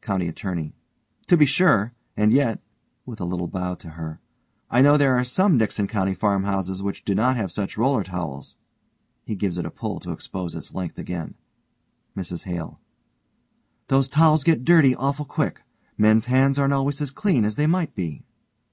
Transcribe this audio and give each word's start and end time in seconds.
COUNTY 0.00 0.26
ATTORNEY: 0.26 0.74
To 1.28 1.36
be 1.36 1.46
sure. 1.46 1.92
And 2.16 2.32
yet 2.32 2.60
(with 3.06 3.20
a 3.20 3.24
little 3.24 3.46
bow 3.46 3.76
to 3.76 3.90
her) 3.90 4.18
I 4.72 4.82
know 4.82 4.96
there 4.96 5.16
are 5.16 5.22
some 5.22 5.56
Dickson 5.56 5.86
county 5.86 6.14
farmhouses 6.16 6.82
which 6.82 7.04
do 7.04 7.14
not 7.14 7.36
have 7.36 7.52
such 7.52 7.78
roller 7.78 8.02
towels. 8.02 8.56
(He 9.24 9.36
gives 9.36 9.56
it 9.56 9.64
a 9.64 9.70
pull 9.70 10.00
to 10.00 10.10
expose 10.10 10.56
its 10.56 10.74
length 10.74 10.98
again.) 10.98 11.34
MRS 12.16 12.42
HALE: 12.42 12.80
Those 13.86 14.08
towels 14.08 14.42
get 14.42 14.64
dirty 14.64 14.96
awful 14.96 15.24
quick. 15.24 15.62
Men's 15.96 16.24
hands 16.24 16.58
aren't 16.58 16.74
always 16.74 17.00
as 17.00 17.12
clean 17.12 17.44
as 17.44 17.54
they 17.54 17.68
might 17.68 17.94
be. 17.94 18.24